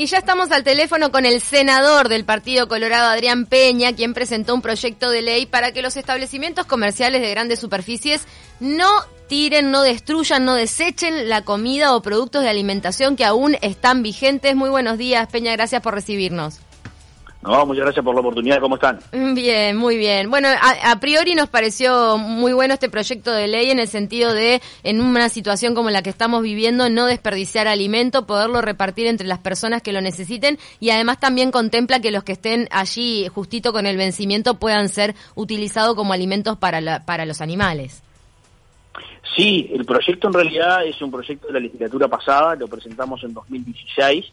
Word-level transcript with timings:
Y 0.00 0.06
ya 0.06 0.18
estamos 0.18 0.52
al 0.52 0.62
teléfono 0.62 1.10
con 1.10 1.26
el 1.26 1.40
senador 1.40 2.08
del 2.08 2.24
Partido 2.24 2.68
Colorado, 2.68 3.08
Adrián 3.08 3.46
Peña, 3.46 3.94
quien 3.94 4.14
presentó 4.14 4.54
un 4.54 4.62
proyecto 4.62 5.10
de 5.10 5.22
ley 5.22 5.44
para 5.44 5.72
que 5.72 5.82
los 5.82 5.96
establecimientos 5.96 6.66
comerciales 6.66 7.20
de 7.20 7.30
grandes 7.30 7.58
superficies 7.58 8.24
no 8.60 8.88
tiren, 9.26 9.72
no 9.72 9.82
destruyan, 9.82 10.44
no 10.44 10.54
desechen 10.54 11.28
la 11.28 11.42
comida 11.42 11.96
o 11.96 12.00
productos 12.00 12.44
de 12.44 12.48
alimentación 12.48 13.16
que 13.16 13.24
aún 13.24 13.56
están 13.60 14.04
vigentes. 14.04 14.54
Muy 14.54 14.70
buenos 14.70 14.98
días, 14.98 15.26
Peña, 15.32 15.50
gracias 15.50 15.82
por 15.82 15.94
recibirnos. 15.94 16.60
No, 17.42 17.64
muchas 17.64 17.84
gracias 17.84 18.04
por 18.04 18.14
la 18.14 18.20
oportunidad. 18.20 18.60
¿Cómo 18.60 18.74
están? 18.74 18.98
Bien, 19.12 19.76
muy 19.76 19.96
bien. 19.96 20.28
Bueno, 20.28 20.48
a, 20.48 20.98
priori 20.98 21.34
nos 21.34 21.48
pareció 21.48 22.18
muy 22.18 22.52
bueno 22.52 22.74
este 22.74 22.88
proyecto 22.88 23.32
de 23.32 23.46
ley 23.46 23.70
en 23.70 23.78
el 23.78 23.86
sentido 23.86 24.34
de, 24.34 24.60
en 24.82 25.00
una 25.00 25.28
situación 25.28 25.74
como 25.74 25.90
la 25.90 26.02
que 26.02 26.10
estamos 26.10 26.42
viviendo, 26.42 26.90
no 26.90 27.06
desperdiciar 27.06 27.68
alimento, 27.68 28.26
poderlo 28.26 28.60
repartir 28.60 29.06
entre 29.06 29.28
las 29.28 29.38
personas 29.38 29.82
que 29.82 29.92
lo 29.92 30.00
necesiten 30.00 30.58
y 30.80 30.90
además 30.90 31.20
también 31.20 31.52
contempla 31.52 32.00
que 32.00 32.10
los 32.10 32.24
que 32.24 32.32
estén 32.32 32.68
allí 32.72 33.28
justito 33.28 33.72
con 33.72 33.86
el 33.86 33.96
vencimiento 33.96 34.54
puedan 34.54 34.88
ser 34.88 35.14
utilizados 35.36 35.94
como 35.94 36.12
alimentos 36.12 36.58
para, 36.58 37.04
para 37.04 37.24
los 37.24 37.40
animales. 37.40 38.02
Sí, 39.36 39.70
el 39.72 39.84
proyecto 39.84 40.26
en 40.26 40.34
realidad 40.34 40.84
es 40.84 41.00
un 41.00 41.12
proyecto 41.12 41.46
de 41.46 41.52
la 41.52 41.60
legislatura 41.60 42.08
pasada, 42.08 42.56
lo 42.56 42.66
presentamos 42.66 43.22
en 43.22 43.32
2016. 43.32 44.32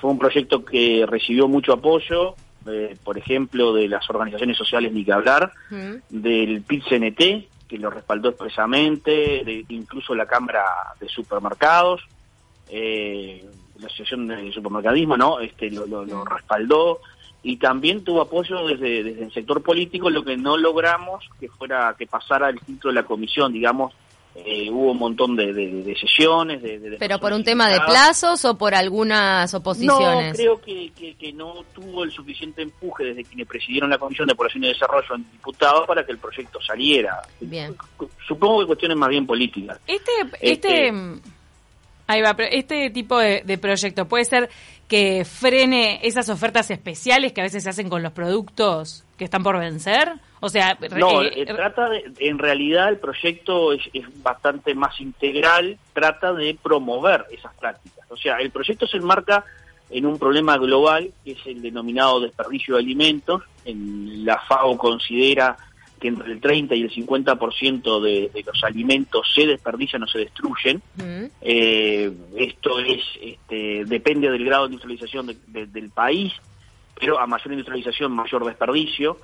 Fue 0.00 0.10
un 0.10 0.18
proyecto 0.18 0.64
que 0.64 1.04
recibió 1.06 1.48
mucho 1.48 1.72
apoyo, 1.72 2.34
eh, 2.66 2.96
por 3.02 3.18
ejemplo, 3.18 3.72
de 3.72 3.88
las 3.88 4.08
organizaciones 4.10 4.56
sociales 4.56 4.92
Ni 4.92 5.04
que 5.04 5.12
hablar, 5.12 5.52
del 6.08 6.62
PIT-CNT, 6.62 7.48
que 7.68 7.78
lo 7.78 7.90
respaldó 7.90 8.30
expresamente, 8.30 9.10
de, 9.44 9.64
incluso 9.68 10.14
la 10.14 10.26
Cámara 10.26 10.64
de 10.98 11.08
Supermercados, 11.08 12.02
eh, 12.70 13.44
la 13.78 13.86
Asociación 13.86 14.26
de 14.26 14.52
Supermercadismo, 14.52 15.16
¿no? 15.16 15.40
Este, 15.40 15.70
lo, 15.70 16.24
respaldó 16.24 17.00
y 17.42 17.56
también 17.56 18.02
tuvo 18.02 18.22
apoyo 18.22 18.66
desde, 18.66 19.04
desde 19.04 19.24
el 19.24 19.32
sector 19.32 19.62
político, 19.62 20.10
lo 20.10 20.24
que 20.24 20.36
no 20.36 20.56
logramos 20.56 21.24
que 21.38 21.48
fuera 21.48 21.94
que 21.96 22.06
pasara 22.06 22.48
el 22.48 22.58
filtro 22.60 22.90
de 22.90 22.94
la 22.94 23.04
comisión, 23.04 23.52
digamos, 23.52 23.94
eh, 24.44 24.70
hubo 24.70 24.92
un 24.92 24.98
montón 24.98 25.36
de, 25.36 25.96
sesiones. 26.00 26.62
De, 26.62 26.96
¿Pero 26.98 27.18
por 27.18 27.32
un 27.32 27.44
tema 27.44 27.68
de 27.68 27.80
plazos 27.80 28.44
o 28.44 28.56
por 28.56 28.74
algunas 28.74 29.52
oposiciones? 29.54 30.32
No, 30.32 30.36
creo 30.36 30.60
que, 30.60 31.14
que, 31.18 31.32
no 31.32 31.64
tuvo 31.74 32.04
el 32.04 32.12
suficiente 32.12 32.62
empuje 32.62 33.04
desde 33.04 33.24
quienes 33.24 33.46
presidieron 33.46 33.90
la 33.90 33.98
Comisión 33.98 34.28
de 34.28 34.34
Población 34.34 34.64
y 34.64 34.68
Desarrollo 34.68 35.14
en 35.14 35.30
diputados 35.32 35.86
para 35.86 36.04
que 36.04 36.12
el 36.12 36.18
proyecto 36.18 36.60
saliera. 36.60 37.22
Bien. 37.40 37.76
Supongo 38.26 38.60
que 38.60 38.66
cuestiones 38.66 38.96
más 38.96 39.08
bien 39.08 39.26
políticas. 39.26 39.78
Este, 39.86 40.12
este, 40.40 40.88
este 40.88 40.92
ahí 42.06 42.22
va, 42.22 42.36
este 42.50 42.90
tipo 42.90 43.18
de, 43.18 43.42
de 43.44 43.58
proyecto 43.58 44.06
puede 44.06 44.24
ser 44.24 44.48
que 44.88 45.26
frene 45.26 46.00
esas 46.02 46.30
ofertas 46.30 46.70
especiales 46.70 47.32
que 47.32 47.42
a 47.42 47.44
veces 47.44 47.62
se 47.62 47.68
hacen 47.68 47.90
con 47.90 48.02
los 48.02 48.12
productos 48.12 49.04
que 49.18 49.24
están 49.24 49.42
por 49.42 49.58
vencer? 49.58 50.14
O 50.40 50.48
sea, 50.48 50.78
no, 50.96 51.22
eh, 51.22 51.42
eh, 51.42 51.46
trata 51.46 51.90
de, 51.90 52.12
en 52.20 52.38
realidad 52.38 52.88
el 52.88 52.98
proyecto 52.98 53.72
es, 53.72 53.82
bastante 54.22 54.74
más 54.74 54.98
integral, 55.00 55.78
trata 55.92 56.32
de 56.32 56.56
promover 56.60 57.26
esas 57.30 57.54
prácticas. 57.54 58.10
O 58.10 58.16
sea, 58.16 58.38
el 58.38 58.50
proyecto 58.50 58.86
se 58.86 58.96
enmarca 58.96 59.44
en 59.90 60.06
un 60.06 60.18
problema 60.18 60.56
global 60.56 61.10
que 61.24 61.32
es 61.32 61.46
el 61.46 61.60
denominado 61.60 62.20
desperdicio 62.20 62.74
de 62.74 62.80
alimentos. 62.80 63.42
En 63.64 64.24
la 64.24 64.38
FAO 64.48 64.78
considera 64.78 65.56
que 65.98 66.08
entre 66.08 66.32
el 66.32 66.40
30 66.40 66.74
y 66.74 66.82
el 66.82 66.90
50% 66.90 68.00
de, 68.00 68.30
de 68.32 68.42
los 68.42 68.64
alimentos 68.64 69.30
se 69.34 69.46
desperdician 69.46 70.02
o 70.02 70.06
se 70.06 70.18
destruyen. 70.18 70.82
Eh, 71.40 72.12
esto 72.36 72.78
es 72.80 73.02
este, 73.20 73.84
depende 73.84 74.30
del 74.30 74.44
grado 74.44 74.68
de 74.68 74.74
industrialización 74.74 75.36
del 75.46 75.90
país 75.90 76.32
pero 76.98 77.20
a 77.20 77.26
mayor 77.26 77.52
industrialización, 77.52 78.12
mayor 78.12 78.44
desperdicio. 78.44 79.18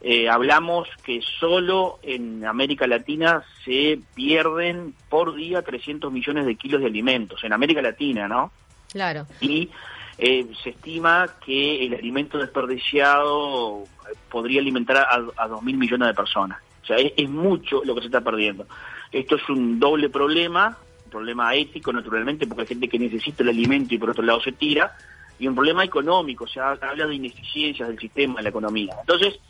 Eh, 0.00 0.28
hablamos 0.28 0.88
que 1.02 1.20
solo 1.40 1.98
en 2.02 2.44
América 2.44 2.86
Latina 2.86 3.42
se 3.64 3.98
pierden 4.14 4.94
por 5.08 5.34
día 5.34 5.62
300 5.62 6.12
millones 6.12 6.44
de 6.44 6.56
kilos 6.56 6.82
de 6.82 6.88
alimentos, 6.88 7.42
en 7.42 7.54
América 7.54 7.80
Latina, 7.80 8.28
¿no? 8.28 8.52
Claro. 8.92 9.26
Y 9.40 9.70
eh, 10.18 10.46
se 10.62 10.70
estima 10.70 11.28
que 11.44 11.86
el 11.86 11.94
alimento 11.94 12.38
desperdiciado 12.38 13.84
podría 14.30 14.60
alimentar 14.60 14.96
a, 14.98 15.14
a 15.14 15.48
2.000 15.48 15.76
millones 15.76 16.08
de 16.08 16.14
personas. 16.14 16.60
O 16.84 16.86
sea, 16.86 16.96
es, 16.98 17.28
mucho 17.30 17.82
lo 17.84 17.94
que 17.94 18.02
se 18.02 18.06
está 18.06 18.20
perdiendo. 18.20 18.66
Esto 19.10 19.36
es 19.36 19.48
un 19.48 19.80
doble 19.80 20.10
problema, 20.10 20.76
un 21.06 21.10
problema 21.10 21.54
ético, 21.54 21.92
naturalmente, 21.92 22.46
porque 22.46 22.62
hay 22.62 22.68
gente 22.68 22.88
que 22.88 22.98
necesita 22.98 23.42
el 23.42 23.48
alimento 23.48 23.94
y 23.94 23.98
por 23.98 24.10
otro 24.10 24.22
lado 24.22 24.40
se 24.42 24.52
tira, 24.52 24.94
y 25.38 25.48
un 25.48 25.54
problema 25.54 25.82
económico, 25.82 26.44
o 26.44 26.48
sea, 26.48 26.72
habla 26.72 27.06
de 27.06 27.14
ineficiencias 27.14 27.88
del 27.88 27.98
sistema 27.98 28.36
de 28.36 28.42
la 28.42 28.48
economía. 28.50 28.94
Entonces, 29.00 29.40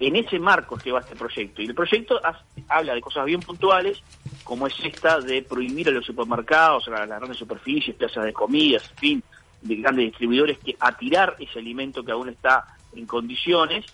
en 0.00 0.16
ese 0.16 0.38
marco 0.38 0.80
se 0.80 0.90
va 0.90 1.00
este 1.00 1.16
proyecto. 1.16 1.62
Y 1.62 1.66
el 1.66 1.74
proyecto 1.74 2.20
habla 2.68 2.94
de 2.94 3.00
cosas 3.00 3.26
bien 3.26 3.40
puntuales, 3.40 4.02
como 4.42 4.66
es 4.66 4.74
esta 4.82 5.20
de 5.20 5.42
prohibir 5.42 5.88
a 5.88 5.92
los 5.92 6.06
supermercados, 6.06 6.88
a 6.88 6.92
las 6.92 7.08
grandes 7.08 7.36
superficies, 7.36 7.94
plazas 7.94 8.24
de 8.24 8.32
comidas, 8.32 8.90
en 8.90 8.96
fin, 8.96 9.24
de 9.64 9.76
grandes 9.76 10.06
distribuidores, 10.06 10.58
que 10.58 10.76
a 10.78 10.96
tirar 10.96 11.36
ese 11.38 11.58
alimento 11.58 12.04
que 12.04 12.12
aún 12.12 12.28
está 12.28 12.66
en 12.94 13.06
condiciones, 13.06 13.84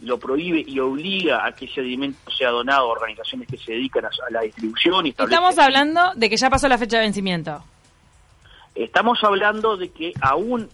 lo 0.00 0.18
prohíbe 0.18 0.64
y 0.66 0.78
obliga 0.78 1.44
a 1.44 1.52
que 1.52 1.66
ese 1.66 1.80
alimento 1.80 2.30
sea 2.30 2.50
donado 2.50 2.88
a 2.88 2.92
organizaciones 2.92 3.48
que 3.48 3.58
se 3.58 3.72
dedican 3.72 4.04
a, 4.04 4.10
la 4.30 4.42
distribución. 4.42 5.06
Y 5.06 5.10
Estamos 5.10 5.58
hablando 5.58 6.12
de 6.14 6.30
que 6.30 6.36
ya 6.36 6.48
pasó 6.48 6.68
la 6.68 6.78
fecha 6.78 6.98
de 6.98 7.04
vencimiento. 7.04 7.62
Estamos 8.74 9.22
hablando 9.24 9.76
de 9.76 9.90
que 9.90 10.12
aún 10.20 10.68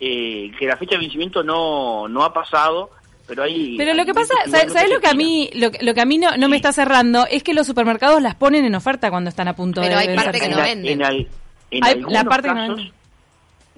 eh, 0.00 0.50
que 0.58 0.66
la 0.66 0.76
fecha 0.76 0.92
de 0.92 0.98
vencimiento 0.98 1.42
no, 1.42 2.08
no 2.08 2.24
ha 2.24 2.32
pasado, 2.32 2.90
pero 3.26 3.44
hay... 3.44 3.76
Pero 3.76 3.94
lo 3.94 4.04
que 4.04 4.12
pasa, 4.12 4.34
¿sabes, 4.46 4.90
lo 4.90 5.00
que 5.00 5.08
a 5.08 5.14
mí 5.14 5.48
lo, 5.54 5.70
que 5.70 6.00
a 6.00 6.04
mí 6.04 6.18
no, 6.18 6.36
no 6.36 6.48
me 6.48 6.56
está 6.56 6.72
cerrando? 6.72 7.26
Es 7.30 7.42
que 7.42 7.54
los 7.54 7.66
supermercados 7.66 8.20
las 8.20 8.34
ponen 8.34 8.64
en 8.64 8.74
oferta 8.74 9.10
cuando 9.10 9.30
están 9.30 9.48
a 9.48 9.54
punto 9.54 9.80
de 9.80 9.88
Pero 9.88 10.00
hay 10.00 10.16
parte 10.16 10.40
que 10.40 10.48
no 10.48 10.56
venden. 10.56 11.28
En, 11.70 11.84
algunos 11.84 12.24
casos, 12.24 12.92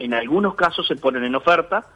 en 0.00 0.14
algunos 0.14 0.54
casos 0.54 0.86
se 0.86 0.96
ponen 0.96 1.24
en 1.24 1.34
oferta, 1.34 1.86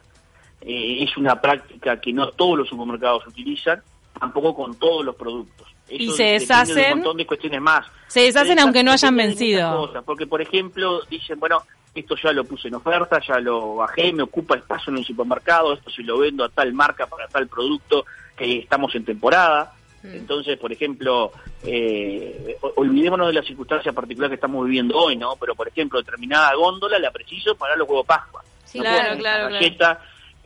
eh, 0.61 1.03
es 1.03 1.17
una 1.17 1.41
práctica 1.41 2.01
que 2.01 2.13
no 2.13 2.29
todos 2.29 2.59
los 2.59 2.69
supermercados 2.69 3.27
utilizan, 3.27 3.83
tampoco 4.19 4.55
con 4.55 4.79
todos 4.79 5.05
los 5.05 5.17
productos 5.17 5.75
y 5.89 6.11
se 6.13 6.25
deshacen. 6.25 6.85
un 6.85 6.99
montón 6.99 7.17
de 7.19 7.27
cuestiones 7.27 7.61
más. 7.61 7.87
Se 8.07 8.21
deshacen, 8.21 8.59
aunque 8.59 8.83
no 8.83 8.93
hayan 8.93 9.17
vencido. 9.17 9.91
porque, 10.05 10.27
por 10.27 10.41
ejemplo, 10.41 11.01
dicen, 11.11 11.39
bueno, 11.39 11.63
esto 11.95 12.17
ya 12.23 12.33
lo 12.33 12.45
puse 12.45 12.69
en 12.69 12.75
oferta, 12.75 13.21
ya 13.27 13.39
lo 13.39 13.77
bajé, 13.77 14.13
me 14.13 14.23
ocupa 14.23 14.57
espacio 14.57 14.93
en 14.93 14.99
el 14.99 15.05
supermercado, 15.05 15.75
esto 15.75 15.91
si 15.91 16.03
lo 16.03 16.19
vendo 16.19 16.45
a 16.45 16.49
tal 16.49 16.73
marca 16.73 17.07
para 17.07 17.29
tal 17.29 17.47
producto, 17.49 18.05
que 18.37 18.59
estamos 18.59 18.95
en 18.95 19.05
temporada. 19.05 19.73
Mm. 20.05 20.17
Entonces, 20.17 20.59
por 20.59 20.71
ejemplo, 20.71 21.33
eh, 21.65 22.59
olvidémonos 22.77 23.29
de 23.29 23.33
la 23.33 23.43
circunstancia 23.43 23.93
particular 23.93 24.29
que 24.29 24.35
estamos 24.35 24.67
viviendo 24.67 24.97
hoy, 24.99 25.17
¿no? 25.17 25.35
Pero, 25.41 25.55
por 25.55 25.67
ejemplo, 25.67 25.99
determinada 25.99 26.55
góndola 26.55 26.99
la 26.99 27.11
preciso 27.11 27.55
para 27.55 27.75
los 27.75 27.89
huevos 27.89 28.07
Pascua. 28.07 28.45
claro, 28.71 29.19
claro, 29.19 29.57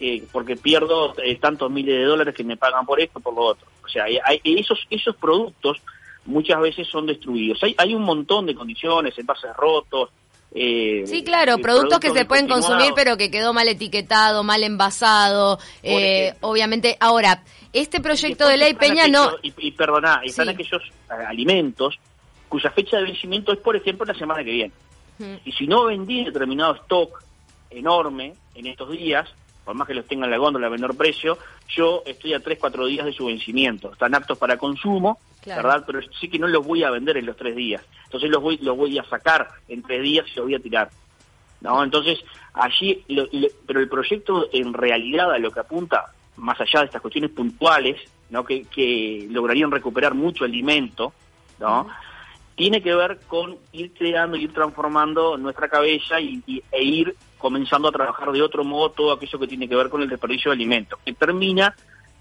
eh, 0.01 0.23
porque 0.31 0.55
pierdo 0.55 1.13
eh, 1.21 1.37
tantos 1.41 1.69
miles 1.73 1.97
de 1.97 2.05
dólares 2.05 2.33
que 2.33 2.45
me 2.45 2.57
pagan 2.57 2.87
por 2.87 3.01
esto, 3.01 3.19
por 3.19 3.35
lo 3.35 3.41
otro. 3.41 3.67
O 3.85 3.89
sea, 3.89 4.05
hay, 4.05 4.41
esos, 4.45 4.79
esos 4.91 5.17
productos 5.17 5.83
muchas 6.25 6.61
veces 6.61 6.87
son 6.87 7.07
destruidos. 7.07 7.61
Hay, 7.65 7.75
hay 7.77 7.95
un 7.97 8.03
montón 8.03 8.47
de 8.47 8.55
condiciones, 8.55 9.19
envases 9.19 9.57
rotos. 9.57 10.11
Eh, 10.55 11.05
sí, 11.07 11.23
claro, 11.25 11.55
eh, 11.55 11.59
productos, 11.59 12.01
que 12.01 12.11
se 12.11 12.25
pueden 12.25 12.49
consumir 12.49 12.93
pero 12.97 13.17
que 13.17 13.31
quedó 13.31 13.53
mal 13.53 13.69
etiquetado, 13.69 14.43
mal 14.43 14.63
envasado. 14.63 15.59
Eh, 15.83 16.35
obviamente, 16.41 16.97
ahora, 17.01 17.43
este 17.73 18.01
proyecto 18.01 18.49
de 18.49 18.57
ley 18.57 18.75
Peña 18.75 19.09
no... 19.09 19.33
Y, 19.43 19.53
y 19.59 19.73
perdona, 19.73 20.21
están 20.25 20.49
aquellos 20.49 20.83
alimentos 21.09 21.99
cuya 22.49 22.71
fecha 22.71 22.97
de 22.97 23.05
vencimiento 23.05 23.53
es, 23.53 23.59
por 23.59 23.77
ejemplo, 23.77 24.07
la 24.07 24.15
semana 24.15 24.43
que 24.43 24.51
viene. 24.51 24.73
Y 25.45 25.53
si 25.53 25.67
no 25.67 25.87
vendí 25.87 26.25
determinado 26.25 26.77
stock 26.77 27.23
enorme 27.71 28.35
en 28.55 28.67
estos 28.69 28.91
días, 28.93 29.29
por 29.65 29.75
más 29.75 29.87
que 29.87 29.95
los 29.95 30.07
tenga 30.07 30.25
en 30.27 30.31
la 30.31 30.39
góndola 30.39 30.69
a 30.69 30.71
menor 30.71 30.97
precio, 30.97 31.39
yo 31.69 32.03
estoy 32.07 32.35
a 32.35 32.41
3, 32.41 32.59
4 32.59 32.87
días 32.87 33.05
de 33.05 33.13
su 33.13 33.27
vencimiento. 33.27 33.93
Están 33.93 34.15
aptos 34.15 34.39
para 34.39 34.57
consumo, 34.57 35.19
¿verdad? 35.57 35.85
Pero 35.87 36.01
sí 36.21 36.29
que 36.29 36.39
no 36.39 36.47
los 36.47 36.67
voy 36.67 36.85
a 36.85 36.91
vender 36.91 37.17
en 37.17 37.27
los 37.27 37.37
3 37.37 37.57
días. 37.57 37.83
Entonces 38.05 38.31
los 38.31 38.43
voy, 38.43 38.59
los 38.59 38.77
voy 38.77 38.99
a 38.99 39.05
sacar 39.05 39.49
en 39.69 39.83
3 39.83 40.03
días 40.03 40.27
y 40.33 40.37
los 40.37 40.47
voy 40.47 40.55
a 40.55 40.61
tirar. 40.61 40.91
¿no? 41.61 41.83
Entonces, 41.83 42.21
allí, 42.55 43.05
pero 43.67 43.81
el 43.81 43.89
proyecto 43.89 44.49
en 44.53 44.73
realidad 44.73 45.33
a 45.33 45.39
lo 45.39 45.51
que 45.51 45.61
apunta, 45.61 46.13
más 46.37 46.61
allá 46.61 46.81
de 46.81 46.87
estas 46.87 47.03
cuestiones 47.03 47.31
puntuales, 47.31 48.01
¿no? 48.31 48.45
que, 48.45 48.65
que 48.65 49.27
lograrían 49.31 49.71
recuperar 49.71 50.15
mucho 50.15 50.45
alimento, 50.45 51.13
¿no? 51.59 51.89
tiene 52.59 52.83
que 52.83 52.93
ver 52.93 53.21
con 53.29 53.57
ir 53.71 53.93
creando 53.95 54.37
y 54.37 54.43
ir 54.43 54.53
transformando 54.53 55.39
nuestra 55.39 55.69
cabeza 55.69 56.21
y, 56.21 56.43
e 56.73 56.83
ir 56.83 57.15
comenzando 57.39 57.87
a 57.87 57.93
trabajar 57.93 58.33
de 58.33 58.43
otro 58.43 58.65
modo 58.65 58.91
todo 58.91 59.13
aquello 59.13 59.39
que 59.39 59.47
tiene 59.47 59.69
que 59.69 59.77
ver 59.77 59.89
con 59.89 60.03
el 60.03 60.09
desperdicio 60.09 60.51
de 60.51 60.57
alimentos, 60.57 60.99
que 61.05 61.13
termina 61.13 61.77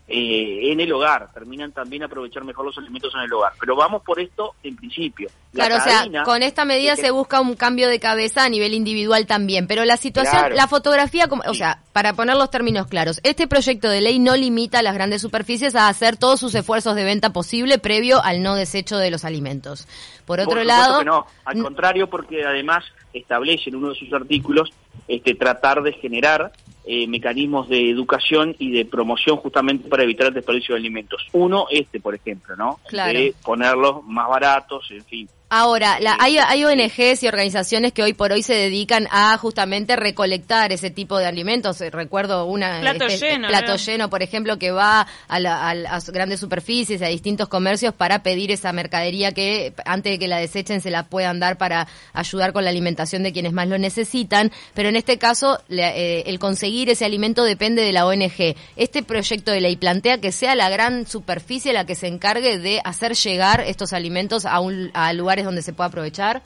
eh, 0.09 0.71
en 0.71 0.79
el 0.79 0.89
hogar, 0.93 1.29
terminan 1.33 1.73
también 1.73 2.01
aprovechar 2.03 2.45
mejor 2.45 2.65
los 2.65 2.77
alimentos 2.77 3.13
en 3.13 3.21
el 3.21 3.33
hogar. 3.33 3.51
Pero 3.59 3.75
vamos 3.75 4.03
por 4.03 4.21
esto 4.21 4.55
en 4.63 4.77
principio. 4.77 5.29
claro, 5.53 5.75
o 5.75 5.79
sea, 5.81 6.05
con 6.23 6.43
esta 6.43 6.63
medida 6.63 6.95
se 6.95 7.11
busca 7.11 7.41
un 7.41 7.55
cambio 7.55 7.89
de 7.89 7.99
cabeza 7.99 8.45
a 8.45 8.49
nivel 8.49 8.73
individual 8.73 9.27
también, 9.27 9.67
pero 9.67 9.83
la 9.83 9.97
situación, 9.97 10.55
la 10.55 10.67
fotografía, 10.67 11.27
o 11.45 11.53
sea, 11.53 11.79
para 11.91 12.13
poner 12.13 12.37
los 12.37 12.49
términos 12.49 12.87
claros, 12.87 13.19
este 13.23 13.47
proyecto 13.47 13.89
de 13.89 13.99
ley 13.99 14.17
no 14.19 14.37
limita 14.37 14.79
a 14.79 14.81
las 14.81 14.93
grandes 14.93 15.21
superficies 15.21 15.75
a 15.75 15.89
hacer 15.89 16.15
todos 16.15 16.39
sus 16.39 16.55
esfuerzos 16.55 16.95
de 16.95 17.03
venta 17.03 17.33
posible 17.33 17.77
previo 17.77 18.23
al 18.23 18.41
no 18.41 18.55
desecho 18.55 18.97
de 18.97 19.11
los 19.11 19.25
alimentos. 19.25 19.89
Por 20.25 20.39
otro 20.39 20.63
lado... 20.63 21.03
no, 21.03 21.25
al 21.43 21.61
contrario, 21.61 22.09
porque 22.09 22.45
además 22.45 22.85
establece 23.13 23.69
en 23.69 23.75
uno 23.75 23.89
de 23.89 23.95
sus 23.95 24.13
artículos 24.13 24.71
este, 25.07 25.35
tratar 25.35 25.83
de 25.83 25.93
generar 25.93 26.53
eh, 26.87 27.07
mecanismos 27.07 27.67
de 27.67 27.89
educación 27.89 28.55
y 28.59 28.71
de 28.71 28.85
promoción 28.85 29.37
justamente 29.37 29.89
para 29.89 30.03
evitar 30.03 30.27
el 30.27 30.33
desperdicio 30.33 30.73
de 30.73 30.79
alimentos. 30.79 31.27
Uno, 31.33 31.67
este, 31.69 31.99
por 31.99 32.15
ejemplo, 32.15 32.55
¿no? 32.55 32.79
De 32.89 33.35
ponerlos 33.43 34.03
más 34.05 34.29
baratos, 34.29 34.89
en 34.91 35.03
fin. 35.03 35.29
Ahora, 35.49 35.97
la, 36.01 36.17
hay, 36.19 36.37
hay 36.37 36.65
ONGs 36.65 37.23
y 37.23 37.27
organizaciones 37.27 37.93
que 37.93 38.03
hoy 38.03 38.11
por 38.11 38.33
hoy 38.33 38.43
se 38.43 38.53
dedican 38.53 39.07
a 39.11 39.37
justamente 39.37 39.95
recolectar 39.95 40.73
ese 40.73 40.89
tipo 40.89 41.17
de 41.17 41.25
alimentos. 41.25 41.79
Eh, 41.79 41.89
recuerdo 41.89 42.45
una 42.45 42.81
plato, 42.81 43.05
este, 43.05 43.29
lleno, 43.29 43.47
plato 43.47 43.77
lleno, 43.77 44.09
por 44.09 44.21
ejemplo, 44.21 44.59
que 44.59 44.71
va 44.71 45.07
a, 45.29 45.39
las 45.39 46.09
grandes 46.09 46.41
superficies, 46.41 47.01
a 47.01 47.07
distintos 47.07 47.47
comercios 47.47 47.93
para 47.93 48.23
pedir 48.23 48.51
esa 48.51 48.73
mercadería 48.73 49.31
que 49.31 49.73
antes 49.85 50.11
de 50.11 50.19
que 50.19 50.27
la 50.27 50.37
desechen 50.37 50.81
se 50.81 50.91
la 50.91 51.03
puedan 51.03 51.39
dar 51.39 51.57
para 51.57 51.87
ayudar 52.11 52.51
con 52.51 52.65
la 52.65 52.69
alimentación 52.69 53.23
de 53.23 53.31
quienes 53.31 53.53
más 53.53 53.69
lo 53.69 53.77
necesitan. 53.77 54.51
Pero 54.73 54.89
en 54.89 54.97
este 54.97 55.17
caso, 55.17 55.61
eh, 55.69 56.23
el 56.25 56.39
conseguir 56.39 56.89
ese 56.89 57.05
alimento 57.05 57.45
depende 57.45 57.83
de 57.83 57.93
la 57.93 58.05
ONG. 58.05 58.57
Este 58.75 59.01
proyecto 59.01 59.51
de 59.51 59.61
ley 59.61 59.77
plantea 59.77 60.17
que 60.17 60.33
sea 60.33 60.55
la 60.55 60.69
gran 60.69 61.07
superficie 61.07 61.71
la 61.71 61.85
que 61.85 61.95
se 61.95 62.07
encargue 62.07 62.57
de 62.57 62.81
hacer 62.83 63.15
llegar 63.15 63.61
estos 63.61 63.93
alimentos 63.93 64.45
a 64.45 64.59
un 64.59 64.91
a 64.93 65.13
lugar 65.13 65.36
donde 65.45 65.61
se 65.61 65.73
pueda 65.73 65.87
aprovechar? 65.87 66.41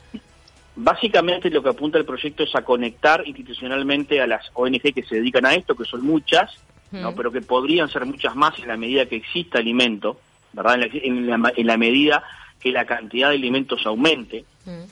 Básicamente 0.74 1.50
lo 1.50 1.62
que 1.62 1.68
apunta 1.68 1.98
el 1.98 2.06
proyecto 2.06 2.44
es 2.44 2.54
a 2.54 2.62
conectar 2.62 3.26
institucionalmente 3.26 4.22
a 4.22 4.26
las 4.26 4.50
ONG 4.54 4.94
que 4.94 5.02
se 5.02 5.16
dedican 5.16 5.44
a 5.44 5.54
esto, 5.54 5.74
que 5.74 5.84
son 5.84 6.02
muchas, 6.02 6.50
¿no? 6.90 7.14
pero 7.14 7.30
que 7.30 7.42
podrían 7.42 7.88
ser 7.90 8.06
muchas 8.06 8.34
más 8.34 8.58
en 8.58 8.68
la 8.68 8.76
medida 8.76 9.06
que 9.06 9.16
exista 9.16 9.58
alimento, 9.58 10.18
¿verdad? 10.52 10.78
En 10.92 11.26
la, 11.26 11.76
medida 11.76 12.24
que 12.58 12.72
la 12.72 12.86
cantidad 12.86 13.28
de 13.28 13.36
alimentos 13.36 13.84
aumente. 13.84 14.44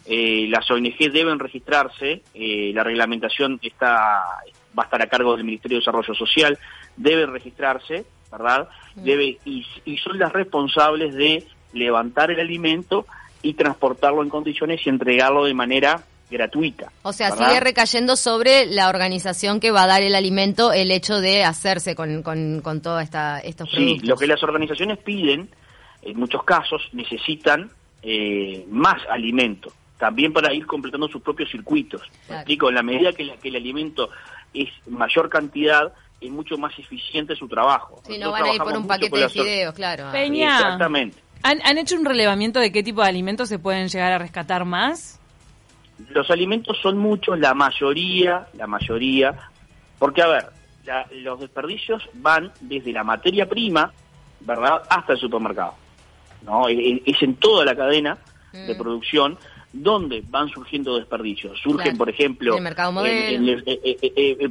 Eh, 0.05 0.47
las 0.51 0.71
ONG 0.71 0.99
deben 1.13 1.39
registrarse, 1.39 2.23
eh, 2.35 2.73
la 2.75 2.83
reglamentación 2.83 3.59
está 3.63 4.23
va 4.79 4.85
a 4.85 4.87
estar 4.87 5.03
a 5.03 5.07
cargo 5.09 5.37
del 5.37 5.45
Ministerio 5.45 5.77
de 5.77 5.81
Desarrollo 5.81 6.15
Social, 6.15 6.59
deben 6.97 7.33
registrarse, 7.33 8.05
¿verdad? 8.31 8.69
Debe 8.95 9.39
y, 9.45 9.67
y 9.85 9.99
son 9.99 10.19
las 10.19 10.33
responsables 10.33 11.15
de 11.15 11.45
levantar 11.73 12.31
el 12.31 12.41
alimento 12.41 13.07
y 13.43 13.55
transportarlo 13.55 14.23
en 14.23 14.29
condiciones 14.29 14.81
y 14.87 14.89
entregarlo 14.91 15.45
de 15.45 15.55
manera 15.55 16.03
gratuita. 16.31 16.93
O 17.03 17.13
sea, 17.13 17.33
sigue 17.33 17.61
recayendo 17.61 18.17
sobre 18.17 18.67
la 18.67 18.89
organización 18.89 19.61
que 19.61 19.71
va 19.71 19.83
a 19.83 19.87
dar 19.87 20.03
el 20.03 20.15
alimento 20.15 20.73
el 20.73 20.91
hecho 20.91 21.21
de 21.21 21.45
hacerse 21.45 21.95
con, 21.95 22.23
con, 22.23 22.61
con 22.61 22.81
todos 22.81 23.03
estos 23.03 23.69
productos. 23.69 24.01
Sí, 24.03 24.07
lo 24.07 24.17
que 24.17 24.27
las 24.27 24.43
organizaciones 24.43 24.99
piden, 24.99 25.51
en 26.03 26.19
muchos 26.19 26.45
casos, 26.45 26.83
necesitan 26.93 27.71
eh, 28.03 28.65
más 28.71 29.03
alimento, 29.11 29.73
también 29.99 30.33
para 30.33 30.55
ir 30.55 30.67
completando 30.67 31.09
sus 31.09 31.21
propios 31.21 31.51
circuitos. 31.51 32.03
explico? 32.29 32.69
En 32.69 32.77
la 32.77 32.83
medida 32.83 33.13
que, 33.13 33.37
que 33.39 33.49
el 33.49 33.57
alimento 33.57 34.11
es 34.55 34.69
mayor 34.87 35.29
cantidad, 35.29 35.93
es 36.21 36.31
mucho 36.31 36.57
más 36.59 36.79
eficiente 36.79 37.35
su 37.35 37.49
trabajo. 37.49 38.03
Si 38.07 38.19
no 38.19 38.31
van 38.31 38.45
a 38.45 38.55
ir 38.55 38.63
por 38.63 38.77
un 38.77 38.87
paquete 38.87 39.19
de 39.19 39.29
fideos, 39.29 39.75
claro. 39.75 40.13
Peña. 40.13 40.57
Exactamente. 40.57 41.19
¿Han, 41.43 41.79
hecho 41.79 41.97
un 41.97 42.05
relevamiento 42.05 42.61
de 42.61 42.71
qué 42.71 42.83
tipo 42.83 43.03
de 43.03 43.09
alimentos 43.09 43.49
se 43.49 43.59
pueden 43.59 43.89
llegar 43.89 44.13
a 44.13 44.19
rescatar 44.19 44.65
más? 44.65 45.19
Los 46.11 46.31
alimentos 46.31 46.79
son 46.83 46.99
muchos, 46.99 47.39
la 47.39 47.55
mayoría, 47.55 48.47
la 48.55 48.67
mayoría, 48.67 49.35
porque 49.99 50.23
a 50.23 50.27
ver, 50.27 50.47
los 51.23 51.41
desperdicios 51.41 52.09
van 52.15 52.53
desde 52.61 52.93
la 52.93 53.05
materia 53.05 53.49
prima, 53.49 53.93
¿verdad?, 54.41 54.83
hasta 54.89 55.15
el 55.15 55.19
supermercado. 55.19 55.75
¿no? 56.43 56.69
Es, 56.69 57.23
en 57.23 57.35
toda 57.37 57.65
la 57.65 57.75
cadena 57.75 58.19
de 58.53 58.75
mm. 58.75 58.79
producción 58.79 59.39
donde 59.73 60.23
van 60.29 60.49
surgiendo 60.49 60.97
desperdicios. 60.97 61.61
Surgen, 61.61 61.97
por 61.97 62.11
ejemplo, 62.11 62.57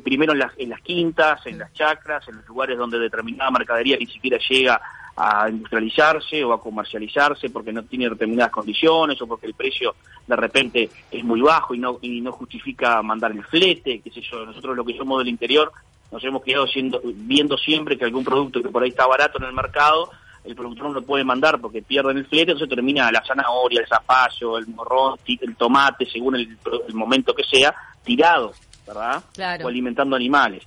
primero 0.04 0.32
en 0.34 0.40
las, 0.40 0.54
en 0.58 0.70
las 0.70 0.82
quintas, 0.82 1.46
en 1.46 1.58
mm. 1.58 1.60
las 1.60 1.74
chacras, 1.74 2.28
en 2.30 2.38
los 2.38 2.48
lugares 2.48 2.78
donde 2.78 3.00
determinada 3.00 3.52
mercadería 3.52 3.98
ni 3.98 4.06
siquiera 4.06 4.38
llega 4.50 4.82
a 5.22 5.50
industrializarse 5.50 6.42
o 6.46 6.54
a 6.54 6.62
comercializarse 6.62 7.50
porque 7.50 7.74
no 7.74 7.84
tiene 7.84 8.10
determinadas 8.10 8.54
condiciones 8.54 9.22
o 9.22 9.28
porque 9.28 9.48
el 9.48 9.54
precio 9.54 9.96
de 10.26 10.36
repente 10.38 10.90
es 11.12 11.24
muy 11.26 11.42
bajo 11.42 11.76
y 11.76 11.78
no 11.78 12.00
y 12.02 12.22
no 12.22 12.32
justifica 12.32 13.02
mandar 13.02 13.32
el 13.32 13.44
flete, 13.44 14.00
qué 14.00 14.12
sé 14.12 14.22
yo, 14.22 14.46
nosotros 14.46 14.78
lo 14.78 14.86
que 14.86 14.98
somos 14.98 15.20
del 15.20 15.28
interior 15.28 15.74
nos 16.10 16.24
hemos 16.24 16.42
quedado 16.42 16.66
siendo, 16.68 17.02
viendo 17.04 17.58
siempre 17.58 17.98
que 17.98 18.06
algún 18.06 18.24
producto 18.24 18.64
que 18.64 18.70
por 18.70 18.82
ahí 18.82 18.90
está 18.90 19.06
barato 19.08 19.38
en 19.40 19.44
el 19.44 19.54
mercado, 19.54 20.10
el 20.46 20.56
productor 20.56 20.88
no 20.88 20.94
lo 20.94 21.02
puede 21.02 21.26
mandar 21.26 21.60
porque 21.60 21.82
pierden 21.82 22.18
el 22.18 22.26
flete, 22.26 22.54
entonces 22.54 22.74
termina 22.74 23.12
la 23.12 23.24
zanahoria, 23.24 23.82
el 23.82 23.88
zapallo, 23.88 24.58
el 24.58 24.68
morrón, 24.68 25.20
el 25.28 25.56
tomate, 25.58 26.06
según 26.10 26.38
el, 26.38 26.58
momento 26.94 27.36
que 27.36 27.44
sea, 27.44 27.76
tirado, 28.06 28.54
¿verdad? 28.88 29.22
O 29.66 29.68
alimentando 29.68 30.16
animales 30.16 30.64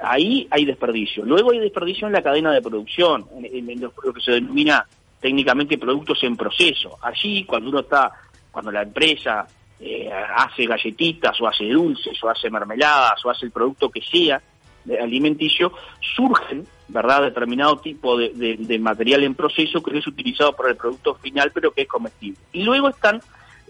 ahí 0.00 0.46
hay 0.50 0.64
desperdicio. 0.64 1.24
Luego 1.24 1.52
hay 1.52 1.58
desperdicio 1.58 2.06
en 2.06 2.12
la 2.12 2.22
cadena 2.22 2.52
de 2.52 2.62
producción, 2.62 3.26
en, 3.42 3.80
lo, 3.80 3.92
que 3.92 4.20
se 4.20 4.32
denomina 4.32 4.86
técnicamente 5.20 5.78
productos 5.78 6.22
en 6.22 6.36
proceso. 6.36 6.98
Allí, 7.02 7.44
cuando 7.44 7.70
uno 7.70 7.80
está, 7.80 8.12
cuando 8.50 8.70
la 8.70 8.82
empresa 8.82 9.46
eh, 9.80 10.10
hace 10.10 10.66
galletitas 10.66 11.40
o 11.40 11.46
hace 11.46 11.68
dulces 11.68 12.22
o 12.22 12.28
hace 12.28 12.50
mermeladas 12.50 13.24
o 13.24 13.30
hace 13.30 13.46
el 13.46 13.52
producto 13.52 13.90
que 13.90 14.00
sea 14.00 14.40
de 14.84 14.98
alimenticio, 14.98 15.72
surgen, 16.16 16.66
¿verdad?, 16.88 17.22
determinado 17.22 17.78
tipo 17.78 18.16
de, 18.16 18.78
material 18.80 19.24
en 19.24 19.34
proceso 19.34 19.82
que 19.82 19.98
es 19.98 20.06
utilizado 20.06 20.52
para 20.52 20.70
el 20.70 20.76
producto 20.76 21.16
final, 21.16 21.50
pero 21.52 21.72
que 21.72 21.82
es 21.82 21.88
comestible. 21.88 22.38
Y 22.52 22.62
luego 22.62 22.88
están 22.88 23.16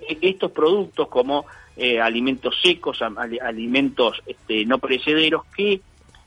eh, 0.09 0.19
estos 0.21 0.53
productos 0.53 1.09
como 1.09 1.47
eh, 1.77 2.01
alimentos 2.01 2.55
secos, 2.63 3.01
alimentos 3.43 4.23
este, 4.27 4.65
no 4.67 4.79
perecederos, 4.79 5.45
que 5.57 5.81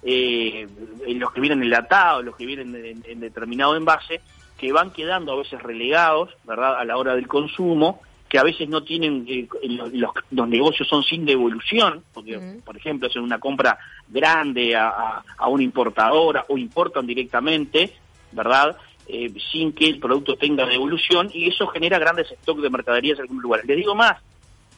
eh, 0.03 0.67
los 1.07 1.31
que 1.31 1.41
vienen 1.41 1.63
enlatados, 1.63 2.23
los 2.23 2.35
que 2.35 2.45
vienen 2.45 3.01
en, 3.05 3.19
determinado 3.19 3.75
envase, 3.75 4.21
que 4.57 4.71
van 4.71 4.91
quedando 4.91 5.33
a 5.33 5.37
veces 5.37 5.61
relegados, 5.61 6.29
¿verdad?, 6.45 6.79
a 6.79 6.85
la 6.85 6.97
hora 6.97 7.15
del 7.15 7.27
consumo, 7.27 8.01
que 8.27 8.37
a 8.37 8.43
veces 8.43 8.69
no 8.69 8.83
tienen, 8.83 9.25
eh, 9.27 9.47
los, 9.93 10.47
negocios 10.47 10.87
son 10.87 11.03
sin 11.03 11.25
devolución, 11.25 12.03
porque, 12.13 12.59
por 12.63 12.77
ejemplo, 12.77 13.07
hacen 13.07 13.23
una 13.23 13.39
compra 13.39 13.77
grande 14.07 14.75
a, 14.75 15.23
una 15.47 15.63
importadora 15.63 16.45
o 16.47 16.57
importan 16.57 17.07
directamente, 17.07 17.93
¿verdad?, 18.31 18.77
eh, 19.07 19.33
sin 19.51 19.73
que 19.73 19.87
el 19.87 19.99
producto 19.99 20.35
tenga 20.35 20.67
devolución, 20.67 21.29
y 21.33 21.49
eso 21.49 21.67
genera 21.67 21.97
grandes 21.97 22.27
stocks 22.41 22.61
de 22.61 22.69
mercaderías 22.69 23.17
en 23.17 23.23
algún 23.23 23.41
lugar. 23.41 23.61
Les 23.65 23.75
digo 23.75 23.95
más, 23.95 24.21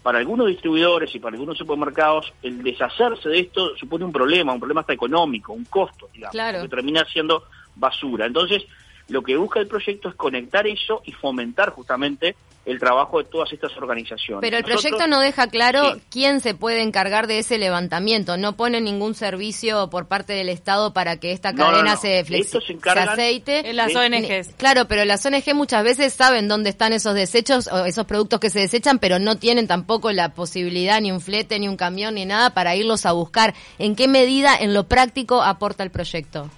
para 0.03 0.19
algunos 0.19 0.47
distribuidores 0.47 1.13
y 1.13 1.19
para 1.19 1.35
algunos 1.35 1.57
supermercados, 1.57 2.33
el 2.41 2.63
deshacerse 2.63 3.29
de 3.29 3.39
esto 3.39 3.75
supone 3.77 4.05
un 4.05 4.11
problema, 4.11 4.53
un 4.53 4.59
problema 4.59 4.81
hasta 4.81 4.93
económico, 4.93 5.53
un 5.53 5.65
costo, 5.65 6.09
digamos, 6.13 6.61
que 6.61 6.69
termina 6.69 7.05
siendo 7.05 7.43
basura. 7.75 8.25
Entonces, 8.25 8.63
lo 9.09 9.21
que 9.21 9.35
busca 9.35 9.59
el 9.59 9.67
proyecto 9.67 10.09
es 10.09 10.15
conectar 10.15 10.65
eso 10.65 11.01
y 11.05 11.11
fomentar 11.11 11.69
justamente 11.69 12.35
el 12.65 12.79
trabajo 12.79 13.17
de 13.17 13.23
todas 13.25 13.51
estas 13.51 13.75
organizaciones. 13.77 14.41
Pero 14.41 14.57
el 14.57 14.63
proyecto 14.63 15.07
no 15.07 15.19
deja 15.19 15.47
claro 15.47 15.97
quién 16.09 16.41
se 16.41 16.53
puede 16.53 16.81
encargar 16.81 17.25
de 17.25 17.39
ese 17.39 17.57
levantamiento, 17.57 18.37
no 18.37 18.55
pone 18.55 18.81
ningún 18.81 19.15
servicio 19.15 19.89
por 19.89 20.07
parte 20.07 20.33
del 20.33 20.49
Estado 20.49 20.93
para 20.93 21.17
que 21.17 21.31
esta 21.31 21.53
cadena 21.53 21.95
se, 21.95 22.23
se 22.23 22.89
aceite. 22.91 23.69
En 23.69 23.75
las 23.75 23.95
ONGs. 23.95 24.53
Claro, 24.57 24.85
pero 24.87 25.05
las 25.05 25.25
ONG 25.25 25.55
muchas 25.55 25.83
veces 25.83 26.13
saben 26.13 26.47
dónde 26.47 26.69
están 26.69 26.93
esos 26.93 27.15
desechos 27.15 27.67
o 27.67 27.85
esos 27.85 28.05
productos 28.05 28.39
que 28.39 28.49
se 28.49 28.59
desechan, 28.59 28.99
pero 28.99 29.17
no 29.17 29.37
tienen 29.37 29.67
tampoco 29.67 30.11
la 30.11 30.33
posibilidad 30.33 31.01
ni 31.01 31.11
un 31.11 31.21
flete, 31.21 31.57
ni 31.59 31.67
un 31.67 31.77
camión, 31.77 32.15
ni 32.15 32.25
nada 32.25 32.51
para 32.51 32.75
irlos 32.75 33.05
a 33.05 33.11
buscar. 33.11 33.55
¿En 33.79 33.95
qué 33.95 34.07
medida 34.07 34.55
en 34.55 34.73
lo 34.73 34.87
práctico 34.87 35.41
aporta 35.41 35.83
el 35.83 35.89
proyecto? 35.89 36.49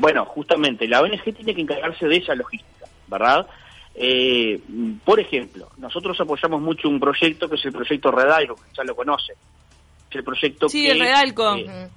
Bueno, 0.00 0.24
justamente, 0.24 0.88
la 0.88 1.02
ONG 1.02 1.22
tiene 1.34 1.54
que 1.54 1.60
encargarse 1.60 2.06
de 2.06 2.16
esa 2.16 2.34
logística, 2.34 2.86
¿verdad? 3.08 3.46
Eh, 3.94 4.60
por 5.04 5.20
ejemplo, 5.20 5.68
nosotros 5.76 6.18
apoyamos 6.20 6.60
mucho 6.60 6.88
un 6.88 6.98
proyecto 6.98 7.48
que 7.48 7.56
es 7.56 7.64
el 7.64 7.72
proyecto 7.72 8.10
Redalco, 8.10 8.56
ya 8.76 8.84
lo 8.84 8.96
conocen. 8.96 9.36
Es 10.10 10.16
el 10.16 10.24
proyecto 10.24 10.68
sí, 10.68 10.82
que... 10.82 10.92
el 10.92 11.00
Redalco. 11.00 11.56
Eh, 11.56 11.88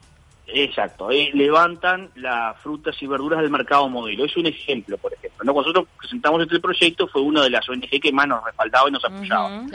exacto, 0.48 1.10
eh, 1.10 1.32
levantan 1.34 2.10
las 2.16 2.60
frutas 2.60 2.96
y 3.02 3.08
verduras 3.08 3.42
del 3.42 3.50
mercado 3.50 3.88
modelo. 3.88 4.26
Es 4.26 4.36
un 4.36 4.46
ejemplo, 4.46 4.98
por 4.98 5.14
ejemplo. 5.14 5.46
¿no? 5.46 5.54
Cuando 5.54 5.72
nosotros 5.72 5.96
presentamos 5.98 6.42
este 6.42 6.60
proyecto 6.60 7.08
fue 7.08 7.22
una 7.22 7.44
de 7.44 7.50
las 7.50 7.68
ONG 7.68 7.90
que 8.02 8.12
más 8.12 8.28
nos 8.28 8.44
respaldaba 8.44 8.90
y 8.90 8.92
nos 8.92 9.06
apoyaba. 9.06 9.66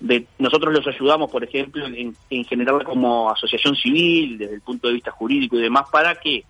de, 0.00 0.26
nosotros 0.38 0.74
los 0.74 0.86
ayudamos, 0.86 1.30
por 1.30 1.44
ejemplo, 1.44 1.86
en, 1.86 2.14
en 2.28 2.84
como 2.84 3.30
asociación 3.30 3.76
civil, 3.76 4.38
desde 4.38 4.54
el 4.54 4.62
punto 4.62 4.88
de 4.88 4.94
vista 4.94 5.12
jurídico 5.12 5.56
y 5.56 5.62
demás, 5.62 5.88
para 5.90 6.16
que 6.16 6.44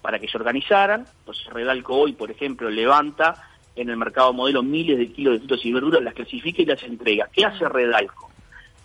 para 0.00 0.18
que 0.18 0.28
se 0.28 0.38
organizaran. 0.38 1.06
Entonces 1.18 1.46
Redalco 1.52 1.94
hoy, 1.94 2.12
por 2.12 2.30
ejemplo, 2.30 2.70
levanta 2.70 3.49
en 3.76 3.88
el 3.88 3.96
mercado 3.96 4.32
modelo 4.32 4.62
miles 4.62 4.98
de 4.98 5.12
kilos 5.12 5.34
de 5.34 5.38
frutas 5.40 5.64
y 5.64 5.72
verduras, 5.72 6.02
las 6.02 6.14
clasifica 6.14 6.62
y 6.62 6.66
las 6.66 6.82
entrega. 6.82 7.28
¿Qué 7.32 7.44
hace 7.44 7.68
Redalco? 7.68 8.30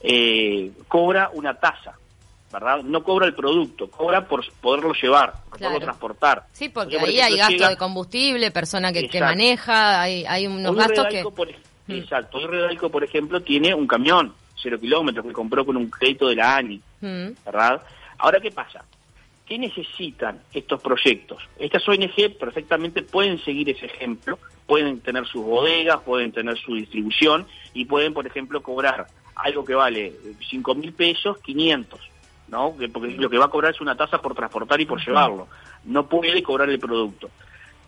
Eh, 0.01 0.72
cobra 0.88 1.30
una 1.34 1.56
tasa, 1.56 1.98
¿verdad? 2.51 2.84
No 2.84 3.04
cobra 3.04 3.25
el 3.25 3.34
producto, 3.34 3.89
cobra 3.89 4.27
por 4.27 4.46
poderlo 4.62 4.94
llevar, 4.94 5.34
por 5.50 5.58
poderlo 5.58 5.80
transportar. 5.80 6.46
Sí, 6.51 6.70
porque 6.70 7.00
ahí 7.00 7.20
hay 7.20 7.38
gasto 7.38 7.68
de 7.68 7.77
combustible, 7.77 8.51
persona 8.51 8.94
que, 8.94 9.08
que 9.08 9.20
maneja, 9.20 10.01
hay, 10.01 10.25
hay 10.25 10.48
unos 10.48 10.75
gastos 10.75 11.08
que... 11.10 11.24
Mm. 11.88 11.92
Exacto, 11.94 12.39
hoy 12.39 12.48
Redalco, 12.48 12.89
por 12.89 13.04
ejemplo, 13.04 13.42
tiene 13.42 13.74
un 13.74 13.86
camión, 13.86 14.34
cero 14.56 14.80
kilómetros, 14.80 15.24
que 15.25 15.32
compró 15.32 15.63
con 15.65 15.77
un 15.77 15.88
crédito 15.89 16.27
de 16.27 16.36
la 16.36 16.56
ANI, 16.56 16.82
mm. 17.01 17.27
¿verdad? 17.46 17.82
Ahora, 18.18 18.39
¿qué 18.39 18.50
pasa? 18.51 18.84
¿Qué 19.46 19.60
necesitan 19.60 20.42
estos 20.54 20.82
proyectos? 20.82 21.44
Estas 21.60 21.88
ONG 21.88 22.36
perfectamente 22.40 23.04
pueden 23.04 23.40
seguir 23.40 23.70
ese 23.70 23.86
ejemplo, 23.86 24.40
pueden 24.66 25.00
tener 25.02 25.28
sus 25.28 25.44
bodegas, 25.46 26.02
pueden 26.02 26.32
tener 26.32 26.58
su 26.58 26.74
distribución 26.74 27.46
y 27.74 27.86
pueden, 27.86 28.14
por 28.14 28.25
ejemplo, 28.25 28.64
cobrar 28.64 29.06
algo 29.36 29.64
que 29.64 29.75
vale 29.75 30.14
5 30.50 30.75
mil 30.75 30.94
pesos, 30.94 31.38
500, 31.42 32.00
¿no? 32.48 32.74
Porque 32.92 33.12
lo 33.12 33.30
que 33.30 33.38
va 33.38 33.46
a 33.46 33.50
cobrar 33.50 33.74
es 33.74 33.82
una 33.82 33.96
tasa 33.96 34.20
por 34.20 34.34
transportar 34.34 34.82
y 34.82 34.86
por 34.86 35.06
llevarlo. 35.06 35.48
No 35.84 36.08
puede 36.08 36.42
cobrar 36.42 36.70
el 36.70 36.80
producto. 36.80 37.30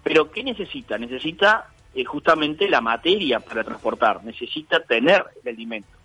Pero 0.04 0.30
¿qué 0.32 0.44
necesita? 0.44 0.98
Necesita 1.00 1.70
eh, 1.96 2.06
justamente 2.06 2.70
la 2.70 2.82
materia 2.82 3.40
para 3.40 3.64
transportar, 3.64 4.24
necesita 4.24 4.80
tener 4.82 5.26
el 5.44 5.50
alimento. 5.56 5.97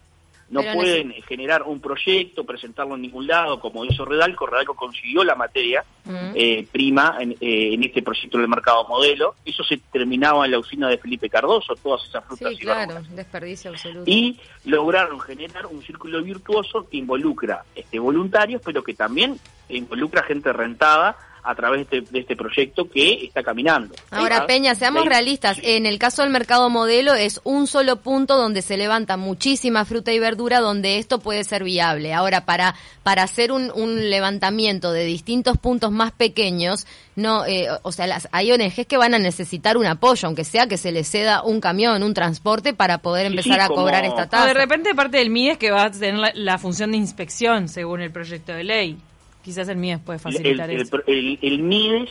No 0.52 0.62
pueden 0.74 1.12
generar 1.26 1.62
un 1.62 1.80
proyecto, 1.80 2.44
presentarlo 2.44 2.94
en 2.94 3.02
ningún 3.02 3.26
lado, 3.26 3.58
como 3.58 3.86
hizo 3.86 4.04
Redalco. 4.04 4.46
Redalco 4.46 4.74
consiguió 4.74 5.24
la 5.24 5.34
materia 5.34 5.82
mm. 6.04 6.32
eh, 6.34 6.66
prima 6.70 7.16
en, 7.20 7.32
eh, 7.32 7.72
en, 7.72 7.82
este 7.82 8.02
proyecto 8.02 8.36
del 8.36 8.48
mercado 8.48 8.86
modelo. 8.86 9.36
Eso 9.46 9.64
se 9.64 9.78
terminaba 9.90 10.44
en 10.44 10.50
la 10.50 10.58
usina 10.58 10.90
de 10.90 10.98
Felipe 10.98 11.30
Cardoso, 11.30 11.74
todas 11.76 12.06
esas 12.06 12.22
frutas 12.26 12.50
sí, 12.50 12.58
claro, 12.58 13.00
desperdicio 13.10 13.70
absoluto. 13.70 14.04
Y 14.06 14.38
lograron 14.66 15.18
generar 15.20 15.64
un 15.64 15.82
círculo 15.82 16.22
virtuoso 16.22 16.86
que 16.86 16.98
involucra 16.98 17.64
este, 17.74 17.98
voluntarios, 17.98 18.60
pero 18.62 18.84
que 18.84 18.92
también 18.92 19.38
involucra 19.70 20.22
gente 20.22 20.52
rentada 20.52 21.16
a 21.44 21.54
través 21.54 21.88
de, 21.90 22.04
este 22.12 22.36
proyecto 22.36 22.88
que 22.88 23.24
está 23.24 23.42
caminando. 23.42 23.94
Ahora, 24.10 24.46
Peña, 24.46 24.74
seamos 24.74 25.04
realistas. 25.04 25.58
En 25.62 25.86
el 25.86 25.98
caso 25.98 26.22
del 26.22 26.30
mercado 26.30 26.70
modelo 26.70 27.14
es 27.14 27.40
un 27.44 27.66
solo 27.66 27.96
punto 27.96 28.36
donde 28.36 28.62
se 28.62 28.76
levanta 28.76 29.16
muchísima 29.16 29.84
fruta 29.84 30.12
y 30.12 30.18
verdura 30.18 30.60
donde 30.60 30.98
esto 30.98 31.18
puede 31.18 31.42
ser 31.44 31.64
viable. 31.64 32.14
Ahora, 32.14 32.44
para, 32.44 32.74
para 33.02 33.24
hacer 33.24 33.50
un, 33.50 33.72
un 33.74 34.08
levantamiento 34.10 34.92
de 34.92 35.04
distintos 35.04 35.58
puntos 35.58 35.90
más 35.90 36.12
pequeños, 36.12 36.86
no, 37.16 37.44
eh, 37.44 37.68
o 37.82 37.92
sea, 37.92 38.06
las, 38.06 38.28
hay 38.32 38.52
ONGs 38.52 38.86
que 38.86 38.96
van 38.96 39.14
a 39.14 39.18
necesitar 39.18 39.76
un 39.76 39.86
apoyo, 39.86 40.26
aunque 40.26 40.44
sea 40.44 40.66
que 40.66 40.76
se 40.76 40.92
les 40.92 41.10
ceda 41.10 41.42
un 41.42 41.60
camión, 41.60 42.02
un 42.02 42.14
transporte 42.14 42.72
para 42.72 42.98
poder 42.98 43.26
empezar 43.26 43.60
a 43.60 43.68
cobrar 43.68 44.04
esta 44.04 44.28
tasa. 44.28 44.46
de 44.46 44.54
repente 44.54 44.94
parte 44.94 45.18
del 45.18 45.30
MIDES 45.30 45.58
que 45.58 45.70
va 45.70 45.84
a 45.84 45.90
tener 45.90 46.32
la 46.34 46.58
función 46.58 46.92
de 46.92 46.98
inspección 46.98 47.68
según 47.68 48.00
el 48.00 48.12
proyecto 48.12 48.52
de 48.52 48.64
ley. 48.64 48.98
Quizás 49.42 49.68
el 49.68 49.76
MIDES 49.76 50.00
puede 50.00 50.18
facilitar 50.18 50.70
el, 50.70 50.82
eso. 50.82 50.98
El, 51.06 51.62
MIDES 51.62 52.10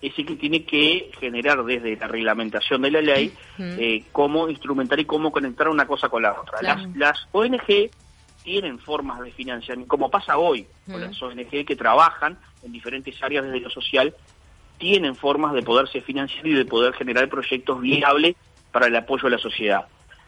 es 0.00 0.18
el 0.18 0.26
que 0.26 0.36
tiene 0.36 0.64
que 0.64 1.10
generar 1.18 1.64
desde 1.64 1.96
la 1.96 2.06
reglamentación 2.06 2.82
de 2.82 2.90
la 2.90 3.00
ley 3.00 3.32
eh, 3.58 4.04
cómo 4.12 4.48
instrumentar 4.48 5.00
y 5.00 5.04
cómo 5.04 5.32
conectar 5.32 5.68
una 5.68 5.86
cosa 5.86 6.08
con 6.08 6.22
la 6.22 6.40
otra. 6.40 6.62
Las, 6.62 6.96
las 6.96 7.26
ONG 7.32 7.90
tienen 8.44 8.78
formas 8.78 9.20
de 9.20 9.30
financiamiento, 9.32 9.88
como 9.88 10.10
pasa 10.10 10.38
hoy 10.38 10.66
con 10.90 11.00
las 11.00 11.20
ONG 11.20 11.66
que 11.66 11.76
trabajan 11.76 12.38
en 12.62 12.72
diferentes 12.72 13.20
áreas 13.22 13.44
desde 13.44 13.60
lo 13.60 13.70
social, 13.70 14.14
tienen 14.78 15.16
formas 15.16 15.52
de 15.52 15.62
poderse 15.62 16.00
financiar 16.00 16.46
y 16.46 16.54
de 16.54 16.64
poder 16.64 16.94
generar 16.94 17.28
proyectos 17.28 17.80
viables 17.80 18.36
para 18.72 18.86
el 18.86 18.96
apoyo 18.96 19.26
a 19.26 19.30
la 19.30 19.38
sociedad. 19.38 19.86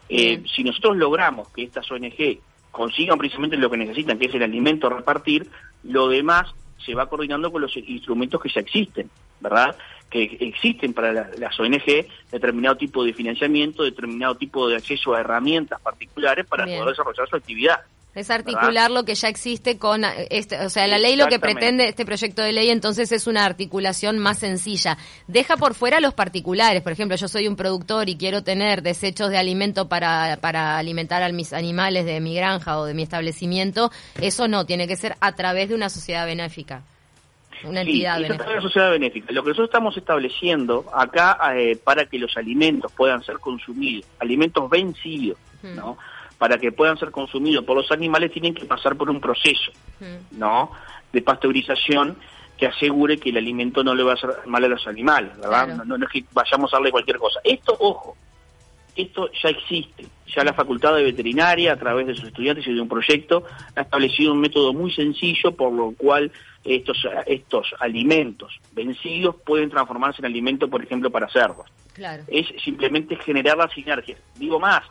Eh, 0.09 0.43
si 0.53 0.63
nosotros 0.63 0.97
logramos 0.97 1.47
que 1.49 1.63
estas 1.63 1.89
ONG 1.89 2.39
consigan 2.69 3.17
precisamente 3.17 3.57
lo 3.57 3.69
que 3.69 3.77
necesitan, 3.77 4.19
que 4.19 4.25
es 4.25 4.35
el 4.35 4.43
alimento 4.43 4.87
a 4.87 4.91
repartir, 4.91 5.49
lo 5.83 6.07
demás 6.07 6.53
se 6.85 6.95
va 6.95 7.07
coordinando 7.07 7.51
con 7.51 7.61
los 7.61 7.75
instrumentos 7.77 8.41
que 8.41 8.49
ya 8.49 8.61
existen, 8.61 9.09
¿verdad? 9.39 9.75
Que 10.09 10.37
existen 10.41 10.93
para 10.93 11.11
las 11.13 11.59
ONG 11.59 12.07
determinado 12.31 12.75
tipo 12.75 13.03
de 13.03 13.13
financiamiento, 13.13 13.83
determinado 13.83 14.35
tipo 14.35 14.67
de 14.67 14.75
acceso 14.75 15.13
a 15.13 15.21
herramientas 15.21 15.79
particulares 15.81 16.45
para 16.45 16.65
poder 16.65 16.85
desarrollar 16.85 17.29
su 17.29 17.35
actividad. 17.35 17.81
Es 18.13 18.29
articular 18.29 18.91
lo 18.91 19.05
que 19.05 19.15
ya 19.15 19.29
existe 19.29 19.77
con, 19.77 20.03
este, 20.29 20.59
o 20.65 20.69
sea, 20.69 20.85
la 20.85 20.97
ley 20.97 21.15
lo 21.15 21.27
que 21.27 21.39
pretende, 21.39 21.87
este 21.87 22.05
proyecto 22.05 22.41
de 22.41 22.51
ley 22.51 22.69
entonces 22.69 23.09
es 23.13 23.25
una 23.25 23.45
articulación 23.45 24.19
más 24.19 24.39
sencilla. 24.39 24.97
Deja 25.27 25.55
por 25.55 25.75
fuera 25.75 25.97
a 25.97 26.01
los 26.01 26.13
particulares, 26.13 26.81
por 26.81 26.91
ejemplo, 26.91 27.15
yo 27.15 27.29
soy 27.29 27.47
un 27.47 27.55
productor 27.55 28.09
y 28.09 28.17
quiero 28.17 28.43
tener 28.43 28.81
desechos 28.81 29.29
de 29.29 29.37
alimento 29.37 29.87
para, 29.87 30.37
para 30.41 30.77
alimentar 30.77 31.23
a 31.23 31.29
mis 31.29 31.53
animales 31.53 32.05
de 32.05 32.19
mi 32.19 32.35
granja 32.35 32.79
o 32.79 32.85
de 32.85 32.93
mi 32.93 33.03
establecimiento, 33.03 33.91
eso 34.19 34.49
no, 34.49 34.65
tiene 34.65 34.89
que 34.89 34.97
ser 34.97 35.15
a 35.21 35.31
través 35.33 35.69
de 35.69 35.75
una 35.75 35.87
sociedad 35.87 36.25
benéfica. 36.25 36.83
Una 37.63 37.81
entidad 37.81 38.19
benéfica. 38.19 38.49
Una 38.49 38.61
sociedad 38.61 38.91
benéfica. 38.91 39.31
Lo 39.31 39.43
que 39.43 39.49
nosotros 39.49 39.69
estamos 39.69 39.95
estableciendo 39.95 40.85
acá 40.93 41.37
eh, 41.55 41.77
para 41.81 42.05
que 42.05 42.17
los 42.17 42.35
alimentos 42.35 42.91
puedan 42.91 43.23
ser 43.23 43.39
consumidos, 43.39 44.05
alimentos 44.19 44.69
vencidos, 44.69 45.37
¿no? 45.63 45.97
Para 46.41 46.57
que 46.57 46.71
puedan 46.71 46.97
ser 46.97 47.11
consumidos 47.11 47.63
por 47.63 47.77
los 47.77 47.91
animales 47.91 48.31
tienen 48.31 48.55
que 48.55 48.65
pasar 48.65 48.95
por 48.95 49.11
un 49.11 49.21
proceso. 49.21 49.71
¿no? 50.31 50.71
De 51.13 51.21
pasteurización 51.21 52.17
que 52.57 52.65
asegure 52.65 53.19
que 53.19 53.29
el 53.29 53.37
alimento 53.37 53.83
no 53.83 53.93
le 53.93 54.01
va 54.01 54.13
a 54.13 54.15
hacer 54.15 54.31
mal 54.47 54.63
a 54.63 54.67
los 54.67 54.87
animales, 54.87 55.37
¿verdad? 55.37 55.83
No, 55.85 55.95
es 56.03 56.11
que 56.11 56.23
vayamos 56.33 56.73
a 56.73 56.77
darle 56.77 56.89
cualquier 56.89 57.19
cosa. 57.19 57.39
Esto, 57.43 57.77
ojo, 57.79 58.17
esto 58.95 59.29
ya 59.39 59.49
existe. 59.49 60.07
Ya 60.35 60.43
la 60.43 60.53
Facultad 60.53 60.95
de 60.95 61.03
Veterinaria, 61.03 61.73
a 61.73 61.77
través 61.77 62.07
de 62.07 62.15
sus 62.15 62.29
estudiantes 62.29 62.65
y 62.65 62.73
de 62.73 62.81
un 62.81 62.89
proyecto, 62.89 63.43
ha 63.75 63.81
establecido 63.81 64.33
un 64.33 64.41
método 64.41 64.73
muy 64.73 64.91
sencillo 64.91 65.51
por 65.51 65.71
lo 65.71 65.91
cual 65.91 66.31
estos, 66.63 67.07
estos 67.27 67.71
alimentos 67.77 68.59
vencidos 68.71 69.35
pueden 69.45 69.69
transformarse 69.69 70.21
en 70.21 70.25
alimento, 70.25 70.67
por 70.67 70.83
ejemplo, 70.83 71.11
para 71.11 71.29
cerdos. 71.29 71.67
Claro. 71.93 72.23
Es 72.29 72.47
simplemente 72.63 73.15
generar 73.17 73.57
la 73.57 73.69
sinergia. 73.69 74.17
Digo 74.39 74.59
más, 74.59 74.81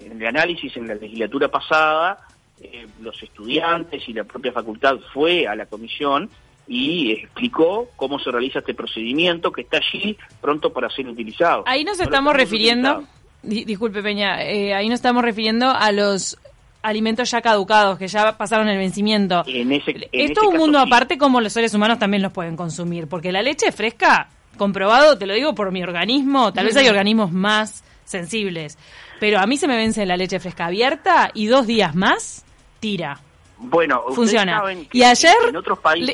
en 0.00 0.20
el 0.20 0.26
análisis 0.26 0.76
en 0.76 0.88
la 0.88 0.94
legislatura 0.94 1.48
pasada, 1.48 2.18
eh, 2.60 2.86
los 3.00 3.20
estudiantes 3.22 4.08
y 4.08 4.12
la 4.12 4.24
propia 4.24 4.52
facultad 4.52 4.96
fue 5.12 5.46
a 5.46 5.56
la 5.56 5.66
comisión 5.66 6.30
y 6.68 7.10
explicó 7.12 7.88
cómo 7.96 8.18
se 8.18 8.30
realiza 8.30 8.60
este 8.60 8.74
procedimiento 8.74 9.50
que 9.50 9.62
está 9.62 9.78
allí 9.78 10.16
pronto 10.40 10.72
para 10.72 10.88
ser 10.88 11.08
utilizado. 11.08 11.64
Ahí 11.66 11.84
nos 11.84 11.98
estamos 11.98 12.34
refiriendo, 12.34 13.04
disculpe 13.42 14.02
Peña, 14.02 14.42
eh, 14.44 14.74
ahí 14.74 14.88
nos 14.88 14.96
estamos 14.96 15.22
refiriendo 15.22 15.70
a 15.70 15.90
los 15.92 16.38
alimentos 16.82 17.30
ya 17.30 17.40
caducados, 17.40 17.98
que 17.98 18.08
ya 18.08 18.36
pasaron 18.36 18.68
el 18.68 18.78
vencimiento. 18.78 19.42
En 19.46 19.72
ese, 19.72 20.08
es 20.12 20.32
un 20.38 20.56
mundo 20.56 20.78
aparte 20.78 21.18
como 21.18 21.40
los 21.40 21.52
seres 21.52 21.74
humanos 21.74 21.98
también 21.98 22.22
los 22.22 22.32
pueden 22.32 22.56
consumir, 22.56 23.08
porque 23.08 23.32
la 23.32 23.42
leche 23.42 23.72
fresca, 23.72 24.28
comprobado, 24.56 25.18
te 25.18 25.26
lo 25.26 25.34
digo 25.34 25.54
por 25.54 25.72
mi 25.72 25.82
organismo, 25.82 26.52
tal 26.52 26.66
vez 26.66 26.76
hay 26.76 26.88
organismos 26.88 27.32
más 27.32 27.84
sensibles, 28.04 28.78
pero 29.20 29.38
a 29.38 29.46
mí 29.46 29.56
se 29.56 29.68
me 29.68 29.76
vence 29.76 30.04
la 30.06 30.16
leche 30.16 30.40
fresca 30.40 30.66
abierta 30.66 31.30
y 31.34 31.46
dos 31.46 31.66
días 31.66 31.94
más, 31.94 32.44
tira. 32.80 33.20
Bueno, 33.58 34.02
funciona. 34.12 34.60
y 34.92 35.04
ayer, 35.04 35.36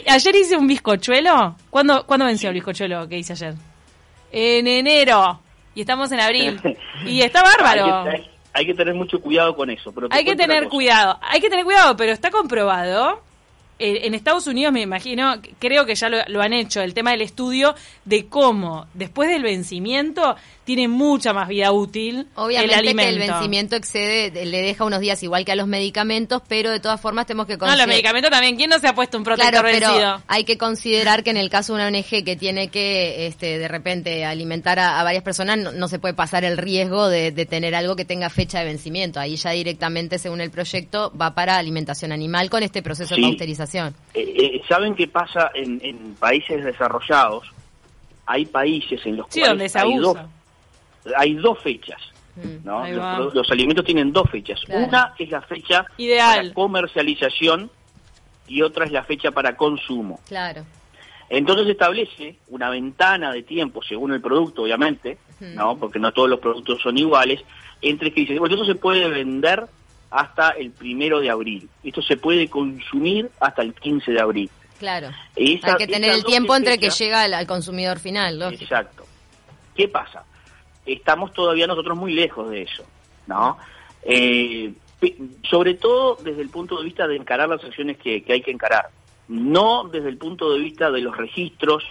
ayer 0.07 0.37
hice 0.37 0.57
un 0.57 0.67
bizcochuelo. 0.67 1.57
¿Cuándo, 1.71 2.05
¿Cuándo 2.07 2.27
venció 2.27 2.51
el 2.51 2.55
bizcochuelo 2.55 3.09
que 3.09 3.19
hice 3.19 3.33
ayer? 3.33 3.55
En 4.31 4.67
enero. 4.67 5.41
Y 5.75 5.81
estamos 5.81 6.13
en 6.13 6.21
abril. 6.21 6.61
y 7.07 7.23
está 7.23 7.43
bárbaro. 7.43 8.11
Hay 8.53 8.67
que, 8.67 8.75
tener 8.75 8.95
mucho 8.95 9.21
cuidado 9.21 9.55
con 9.57 9.71
eso. 9.71 9.93
Pero 9.93 10.09
hay 10.11 10.25
que 10.25 10.37
tener 10.37 10.69
cuidado. 10.69 11.19
Hay 11.23 11.41
que 11.41 11.49
tener 11.49 11.65
cuidado, 11.65 11.97
pero 11.97 12.13
está 12.13 12.31
comprobado 12.31 13.23
en 13.79 14.15
Estados 14.15 14.47
Unidos 14.47 14.73
me 14.73 14.81
imagino, 14.81 15.41
creo 15.59 15.87
que 15.87 15.95
ya 15.95 16.09
lo, 16.09 16.43
han 16.43 16.53
hecho, 16.53 16.81
el 16.81 16.95
tema 16.95 17.13
del 17.13 17.23
estudio 17.23 17.75
de 18.05 18.27
cómo 18.27 18.87
después 18.95 19.29
del 19.29 19.43
vencimiento 19.43 20.37
tiene 20.65 20.89
mucha 20.89 21.33
más 21.33 21.49
vida 21.49 21.73
útil 21.73 22.27
Obviamente 22.35 22.75
el 22.75 22.79
alimento. 22.79 23.03
que 23.03 23.25
el 23.25 23.31
vencimiento 23.31 23.77
excede, 23.77 24.45
le 24.45 24.63
deja 24.63 24.85
unos 24.85 25.01
días 25.01 25.23
igual 25.23 25.45
que 25.45 25.53
a 25.53 25.57
los 25.57 25.67
medicamentos, 25.67 26.43
pero 26.47 26.71
de 26.71 26.81
todas 26.81 27.01
formas 27.01 27.27
tenemos 27.27 27.47
que 27.47 27.57
considerar... 27.57 27.79
No, 27.79 27.87
los 27.87 27.95
medicamentos 27.95 28.31
también, 28.31 28.57
¿quién 28.57 28.69
no 28.69 28.79
se 28.79 28.87
ha 28.89 28.95
puesto 28.95 29.17
un 29.17 29.25
protector 29.25 29.63
claro, 29.63 29.69
pero 29.73 30.23
hay 30.27 30.45
que 30.45 30.59
considerar 30.59 31.23
que 31.23 31.31
en 31.31 31.39
el 31.39 31.49
caso 31.49 31.75
de 31.75 31.89
una 31.89 31.99
ONG 31.99 32.25
que 32.25 32.37
tiene 32.37 32.69
que 32.69 33.27
este, 33.27 33.59
de 33.59 33.69
repente 33.69 34.25
alimentar 34.25 34.79
a, 34.79 35.03
varias 35.03 35.23
personas, 35.23 35.59
no, 35.59 35.89
se 35.89 35.99
puede 35.99 36.15
pasar 36.15 36.45
el 36.45 36.59
riesgo 36.59 37.09
de, 37.09 37.33
tener 37.47 37.75
algo 37.75 37.97
que 37.97 38.05
tenga 38.05 38.29
fecha 38.29 38.59
de 38.59 38.67
vencimiento. 38.67 39.21
Ahí 39.21 39.37
ya 39.37 39.51
directamente, 39.51 40.19
según 40.19 40.41
el 40.41 40.51
proyecto, 40.51 41.13
va 41.19 41.35
para 41.35 41.57
alimentación 41.57 42.13
animal 42.13 42.51
con 42.51 42.63
este 42.63 42.83
proceso 42.83 43.15
de 43.15 43.23
pasteurización. 43.23 43.68
Eh, 44.15 44.35
eh, 44.37 44.63
¿Saben 44.69 44.95
qué 44.95 45.09
pasa 45.09 45.51
en, 45.55 46.15
países 46.19 46.65
desarrollados? 46.65 47.45
Hay 48.27 48.47
países 48.47 49.01
en 49.07 49.17
los 49.17 49.27
cuales 49.29 49.75
hay, 49.77 49.97
dos, 49.97 50.19
hay 51.17 51.35
dos 51.35 51.59
fechas. 51.63 52.01
Mm, 52.37 52.69
los, 53.35 53.51
alimentos 53.51 53.85
tienen 53.85 54.13
dos 54.13 54.31
fechas. 54.31 54.61
Una 54.69 55.15
es 55.19 55.31
la 55.31 55.41
fecha 55.43 55.87
Ideal. 55.97 56.39
para 56.39 56.55
comercialización 56.55 57.71
y 58.47 58.63
otra 58.63 58.85
es 58.85 58.93
la 58.93 59.05
fecha 59.05 59.31
para 59.31 59.57
consumo. 59.57 60.21
Claro. 60.27 60.65
Entonces 61.31 61.69
establece 61.69 62.37
una 62.49 62.71
ventana 62.71 63.33
de 63.33 63.43
tiempo, 63.43 63.83
según 63.83 64.13
el 64.13 64.21
producto, 64.21 64.63
obviamente, 64.63 65.19
¿no? 65.41 65.77
Porque 65.77 65.99
no 65.99 66.13
todos 66.13 66.29
los 66.29 66.41
productos 66.41 66.81
son 66.81 66.97
iguales, 66.97 67.43
entre 67.83 68.13
que 68.13 68.23
dice, 68.23 68.39
bueno, 68.39 68.55
esto 68.55 68.67
se 68.67 68.75
puede 68.75 69.09
vender 69.09 69.67
hasta 70.11 70.51
el 70.51 70.71
primero 70.71 71.21
de 71.21 71.31
abril. 71.31 71.69
Esto 71.83 72.03
se 72.03 72.17
puede 72.17 72.49
consumir 72.49 73.31
hasta 73.41 73.63
el 73.63 73.75
15 73.75 74.13
de 74.13 74.21
abril. 74.21 74.51
Claro. 74.79 75.11
Hay 75.37 75.61
que 75.79 75.87
tener 75.87 76.11
el 76.11 76.25
tiempo 76.25 76.55
entre 76.55 76.79
que 76.79 76.91
llega 76.91 77.23
al, 77.23 77.47
consumidor 77.47 77.99
final, 77.99 78.39
lógico. 78.39 78.63
Exacto. 78.63 79.05
¿Qué 79.77 79.89
pasa? 79.89 80.25
Estamos 80.87 81.33
todavía 81.33 81.67
nosotros 81.67 81.97
muy 81.97 82.13
lejos 82.13 82.51
de 82.51 82.63
eso, 82.63 82.85
¿no? 83.27 83.59
Eh, 84.03 84.73
sobre 85.49 85.75
todo 85.75 86.17
desde 86.23 86.43
el 86.43 86.49
punto 86.49 86.79
de 86.79 86.85
vista 86.85 87.07
de 87.07 87.17
encarar 87.17 87.49
las 87.49 87.63
acciones 87.63 87.99
que 87.99 88.25
hay 88.29 88.41
que 88.41 88.51
encarar 88.51 88.91
no 89.29 89.85
desde 89.85 90.09
el 90.09 90.17
punto 90.17 90.53
de 90.53 90.59
vista 90.59 90.91
de 90.91 91.01
los 91.01 91.17
registros, 91.17 91.85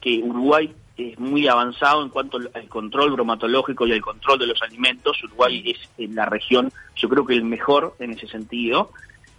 que 0.00 0.18
Uruguay 0.18 0.74
es 0.96 1.18
muy 1.18 1.48
avanzado 1.48 2.02
en 2.02 2.10
cuanto 2.10 2.38
al 2.38 2.68
control 2.68 3.12
bromatológico 3.12 3.86
y 3.86 3.92
al 3.92 4.00
control 4.00 4.38
de 4.38 4.46
los 4.46 4.62
alimentos. 4.62 5.22
Uruguay 5.24 5.62
es 5.66 5.88
en 5.98 6.14
la 6.14 6.26
región, 6.26 6.72
yo 6.96 7.08
creo 7.08 7.24
que 7.24 7.34
el 7.34 7.44
mejor 7.44 7.94
en 7.98 8.12
ese 8.12 8.26
sentido. 8.26 8.90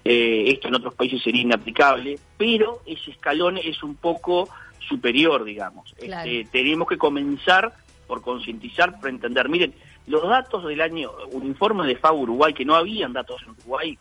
Eh, 0.04 0.46
esto 0.48 0.68
en 0.68 0.76
otros 0.76 0.96
países 0.96 1.22
sería 1.22 1.44
inaplicable, 1.44 2.18
pero 2.38 2.82
ese 2.88 3.12
escalón 3.12 3.58
es 3.58 3.84
un 3.84 3.96
poco 3.96 4.50
superior, 4.80 5.44
digamos. 5.44 5.94
Este, 5.98 6.48
tenemos 6.52 6.88
que 6.88 6.98
comenzar 6.98 7.72
por 8.08 8.22
concientizar, 8.22 9.00
por 9.00 9.10
entender. 9.10 9.48
Miren, 9.48 9.74
los 10.08 10.28
datos 10.28 10.66
del 10.66 10.82
año, 10.82 11.12
un 11.32 11.46
informe 11.46 11.86
de 11.88 11.96
FAO 11.96 12.16
Uruguay, 12.16 12.54
que 12.54 12.66
no 12.66 12.76
habían 12.76 13.14
datos 13.14 13.42
en 13.44 13.52
Uruguay, 13.52 13.98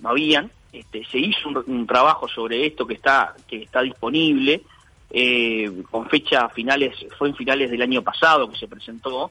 no 0.00 0.10
habían, 0.10 0.50
este, 0.72 1.04
se 1.04 1.18
hizo 1.18 1.48
un, 1.48 1.86
trabajo 1.86 2.28
sobre 2.28 2.66
esto 2.66 2.86
que 2.86 2.94
está 2.94 3.34
que 3.46 3.62
está 3.62 3.82
disponible 3.82 4.62
eh, 5.12 5.70
con 5.90 6.08
fecha 6.08 6.48
finales 6.48 6.94
fue 7.18 7.28
en 7.28 7.36
finales 7.36 7.70
del 7.70 7.82
año 7.82 8.02
pasado 8.02 8.50
que 8.50 8.58
se 8.58 8.66
presentó 8.66 9.30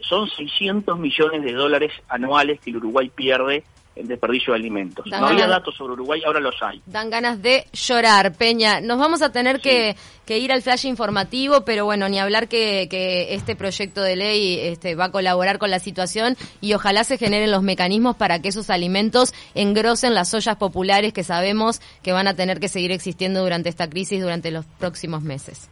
son 0.00 0.28
600 0.28 0.98
millones 0.98 1.44
de 1.44 1.52
dólares 1.52 1.92
anuales 2.08 2.58
que 2.60 2.70
el 2.70 2.78
Uruguay 2.78 3.10
pierde 3.14 3.62
el 3.94 4.08
desperdicio 4.08 4.52
de 4.52 4.58
alimentos. 4.58 5.04
no 5.06 5.26
había 5.26 5.46
datos 5.46 5.74
sobre 5.74 5.92
Uruguay, 5.94 6.22
ahora 6.24 6.40
los 6.40 6.54
hay. 6.62 6.80
Dan 6.86 7.10
ganas 7.10 7.42
de 7.42 7.66
llorar, 7.72 8.34
Peña. 8.34 8.80
Nos 8.80 8.98
vamos 8.98 9.22
a 9.22 9.32
tener 9.32 9.60
que, 9.60 9.96
ir 10.28 10.50
al 10.50 10.62
flash 10.62 10.86
informativo, 10.86 11.62
pero 11.66 11.84
bueno, 11.84 12.08
ni 12.08 12.18
hablar 12.18 12.48
que, 12.48 12.88
que, 12.90 13.34
este 13.34 13.54
proyecto 13.54 14.00
de 14.00 14.16
ley 14.16 14.58
este, 14.60 14.94
va 14.94 15.06
a 15.06 15.12
colaborar 15.12 15.58
con 15.58 15.70
la 15.70 15.78
situación 15.78 16.36
y 16.62 16.72
ojalá 16.72 17.04
se 17.04 17.18
generen 17.18 17.50
los 17.50 17.62
mecanismos 17.62 18.16
para 18.16 18.40
que 18.40 18.48
esos 18.48 18.70
alimentos 18.70 19.34
engrosen 19.54 20.14
las 20.14 20.32
ollas 20.32 20.56
populares 20.56 21.12
que 21.12 21.22
sabemos 21.22 21.82
que 22.02 22.12
van 22.12 22.28
a 22.28 22.34
tener 22.34 22.60
que 22.60 22.68
seguir 22.68 22.92
existiendo 22.92 23.42
durante 23.42 23.68
esta 23.68 23.90
crisis 23.90 24.22
durante 24.22 24.50
los 24.50 24.64
próximos 24.64 25.22
meses. 25.22 25.68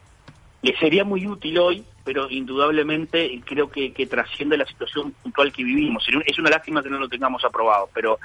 Le 0.61 0.77
sería 0.77 1.03
muy 1.03 1.25
útil 1.25 1.57
hoy 1.57 1.83
pero 2.03 2.29
indudablemente 2.29 3.41
creo 3.45 3.69
que, 3.69 3.91
trasciende 4.09 4.57
la 4.57 4.65
situación 4.65 5.11
puntual 5.11 5.51
que 5.51 5.63
vivimos. 5.63 6.05
Es 6.25 6.39
una 6.39 6.49
lástima 6.49 6.81
que 6.81 6.89
no 6.89 6.99
lo 6.99 7.07
tengamos 7.07 7.43
aprobado, 7.45 7.89
pero, 7.93 8.19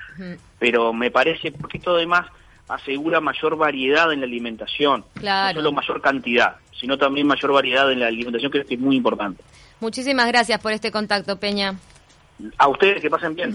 pero 0.59 0.93
me 0.93 1.11
parece, 1.11 1.53
porque 1.53 1.79
esto 1.79 1.95
además 1.95 2.27
asegura 2.69 3.21
mayor 3.21 3.57
variedad 3.57 4.13
en 4.13 4.21
la 4.21 4.27
alimentación, 4.27 5.05
no 5.23 5.53
solo 5.53 5.73
mayor 5.73 6.01
cantidad, 6.01 6.57
sino 6.79 6.99
también 6.99 7.27
mayor 7.27 7.53
variedad 7.53 7.91
en 7.93 8.01
la 8.01 8.09
alimentación, 8.09 8.51
que 8.51 8.65
es 8.69 8.81
muy 8.81 8.97
importante. 8.97 9.43
Muchísimas 9.81 10.27
gracias 10.29 10.61
por 10.61 10.73
este 10.73 10.91
contacto, 10.91 11.39
Peña. 11.39 11.77
A 12.59 12.69
ustedes, 12.69 13.01
que 13.01 13.11
pasen 13.11 13.35
bien. 13.35 13.53